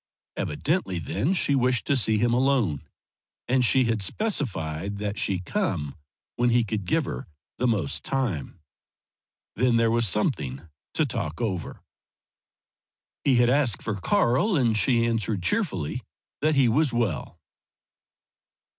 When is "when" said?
6.37-6.49